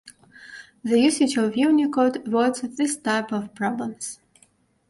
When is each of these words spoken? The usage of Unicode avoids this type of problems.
The 0.83 0.99
usage 0.99 1.37
of 1.37 1.55
Unicode 1.55 2.27
avoids 2.27 2.61
this 2.61 2.97
type 2.97 3.31
of 3.31 3.53
problems. 3.53 4.19